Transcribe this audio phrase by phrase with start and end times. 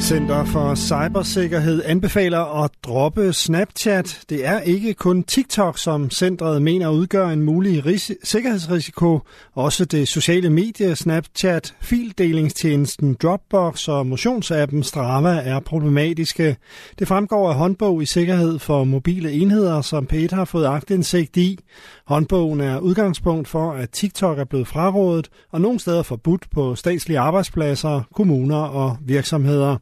[0.00, 4.20] Center for Cybersikkerhed anbefaler at droppe Snapchat.
[4.28, 9.20] Det er ikke kun TikTok, som centret mener udgør en mulig ris- sikkerhedsrisiko.
[9.54, 16.56] Også det sociale medie Snapchat, fildelingstjenesten Dropbox og motionsappen Strava er problematiske.
[16.98, 21.58] Det fremgår af håndbog i sikkerhed for mobile enheder, som Peter har fået agtindsigt i.
[22.06, 27.18] Håndbogen er udgangspunkt for, at TikTok er blevet frarådet og nogle steder forbudt på statslige
[27.18, 29.76] arbejdspladser, kommuner og virksomheder.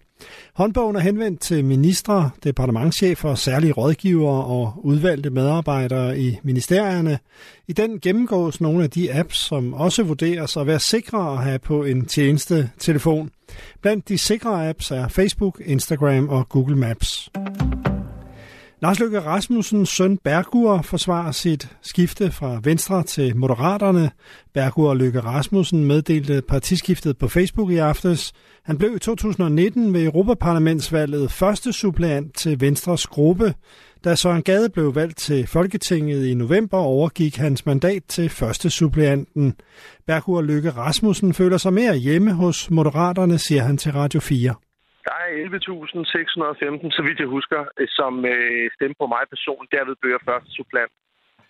[0.54, 7.18] Håndbogen er henvendt til ministre, departementchefer, særlige rådgivere og udvalgte medarbejdere i ministerierne.
[7.68, 11.58] I den gennemgås nogle af de apps, som også vurderes at være sikre at have
[11.58, 13.30] på en tjeneste telefon.
[13.82, 17.30] Blandt de sikre apps er Facebook, Instagram og Google Maps.
[18.82, 24.10] Lars Løkke Rasmussens søn Bergur forsvarer sit skifte fra Venstre til Moderaterne.
[24.54, 28.32] Bergur Løkke Rasmussen meddelte partiskiftet på Facebook i aftes.
[28.64, 33.54] Han blev i 2019 ved Europaparlamentsvalget første suppleant til Venstres gruppe.
[34.04, 39.54] Da Søren Gade blev valgt til Folketinget i november, overgik hans mandat til første suppleanten.
[40.06, 44.54] Bergur Løkke Rasmussen føler sig mere hjemme hos Moderaterne, siger han til Radio 4.
[45.06, 47.60] Der er 11.615, så vidt jeg husker,
[47.98, 49.62] som øh, stemte på mig person.
[49.74, 50.92] Derved blev jeg første supplant.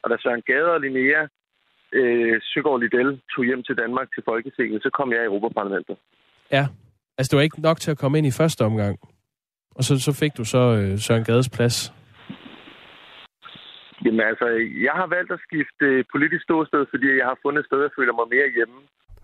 [0.02, 1.22] Og da Søren Gade og Linnea
[1.98, 5.96] øh, Søgaard Liddell tog hjem til Danmark til Folketinget, så kom jeg i Europaparlamentet.
[6.56, 6.64] Ja,
[7.18, 8.94] altså det var ikke nok til at komme ind i første omgang.
[9.76, 11.76] Og så, så fik du så øh, Søren Gades plads.
[14.04, 14.46] Jamen altså,
[14.86, 18.14] jeg har valgt at skifte politisk ståsted, fordi jeg har fundet et sted, jeg føler
[18.20, 18.78] mig mere hjemme.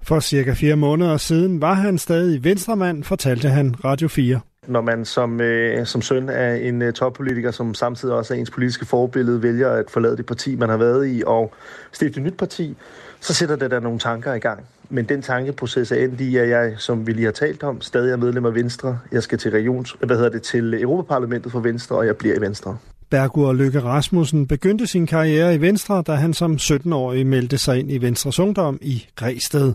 [0.04, 4.40] For cirka fire måneder siden var han stadig venstremand, fortalte han Radio 4.
[4.68, 8.50] Når man som, øh, som søn af en øh, toppolitiker, som samtidig også er ens
[8.50, 11.52] politiske forbillede, vælger at forlade det parti, man har været i, og
[11.92, 12.76] stifte et nyt parti,
[13.20, 14.60] så sætter det der nogle tanker i gang.
[14.88, 18.12] Men den tankeproces er endt i, at jeg, som vi lige har talt om, stadig
[18.12, 18.98] er medlem af Venstre.
[19.12, 22.40] Jeg skal til regions, hvad hedder det, til Europaparlamentet for Venstre, og jeg bliver i
[22.40, 22.76] Venstre.
[23.12, 27.92] Bergur Løkke Rasmussen begyndte sin karriere i Venstre, da han som 17-årig meldte sig ind
[27.92, 29.72] i Venstres Ungdom i Græsted.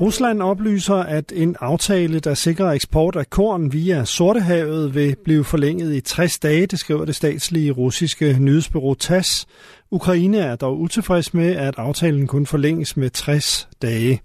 [0.00, 5.94] Rusland oplyser, at en aftale, der sikrer eksport af korn via Sortehavet, vil blive forlænget
[5.94, 9.46] i 60 dage, det skriver det statslige russiske nyhedsbureau TASS.
[9.92, 14.20] Ukraine er dog utilfreds med, at aftalen kun forlænges med 60 dage.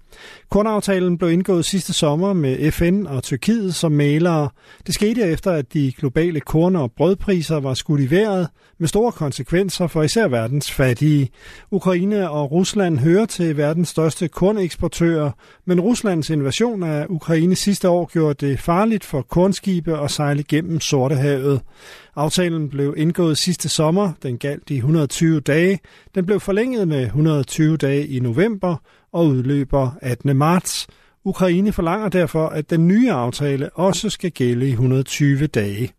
[0.50, 4.48] Kornaftalen blev indgået sidste sommer med FN og Tyrkiet som malere.
[4.86, 9.12] Det skete efter, at de globale korn- og brødpriser var skudt i vejret med store
[9.12, 11.30] konsekvenser for især verdens fattige.
[11.70, 15.30] Ukraine og Rusland hører til verdens største korneksportører,
[15.64, 20.80] men Ruslands invasion af Ukraine sidste år gjorde det farligt for kornskibe at sejle gennem
[20.80, 21.60] Sortehavet.
[22.18, 24.12] Aftalen blev indgået sidste sommer.
[24.22, 25.78] Den galt i 120 dage.
[26.14, 28.76] Den blev forlænget med 120 dage i november
[29.12, 30.36] og udløber 18.
[30.36, 30.86] marts.
[31.24, 35.92] Ukraine forlanger derfor, at den nye aftale også skal gælde i 120 dage.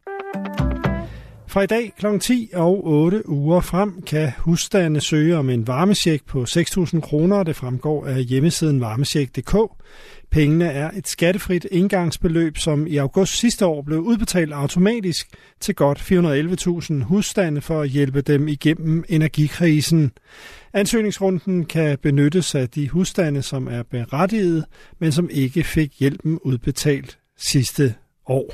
[1.49, 2.17] Fra i dag kl.
[2.19, 7.43] 10 og 8 uger frem kan husstande søge om en varmesjek på 6.000 kroner.
[7.43, 9.55] Det fremgår af hjemmesiden varmesjek.dk.
[10.31, 15.27] Pengene er et skattefrit indgangsbeløb, som i august sidste år blev udbetalt automatisk
[15.59, 20.11] til godt 411.000 husstande for at hjælpe dem igennem energikrisen.
[20.73, 24.65] Ansøgningsrunden kan benyttes af de husstande, som er berettiget,
[24.99, 27.95] men som ikke fik hjælpen udbetalt sidste
[28.25, 28.53] år.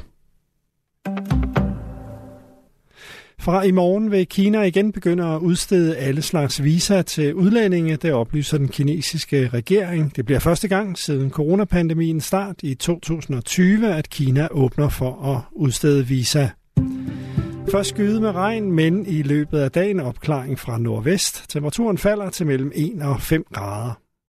[3.45, 8.13] Fra i morgen vil Kina igen begynde at udstede alle slags visa til udlændinge, det
[8.13, 10.15] oplyser den kinesiske regering.
[10.15, 16.07] Det bliver første gang siden coronapandemien start i 2020, at Kina åbner for at udstede
[16.07, 16.47] visa.
[17.71, 21.45] Først skyde med regn, men i løbet af dagen opklaring fra nordvest.
[21.49, 24.04] Temperaturen falder til mellem 1 og 5 grader.